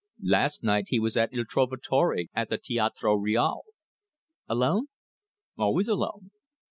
[0.23, 3.61] Last night he was at Il Trovatore, at the Teatro Real."
[4.49, 4.87] "Alone?"
[5.59, 6.31] "Always alone."